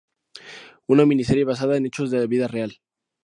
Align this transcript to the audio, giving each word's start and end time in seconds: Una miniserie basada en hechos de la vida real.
Una 0.87 1.05
miniserie 1.05 1.45
basada 1.45 1.77
en 1.77 1.85
hechos 1.85 2.09
de 2.09 2.17
la 2.21 2.25
vida 2.25 2.47
real. 2.47 2.81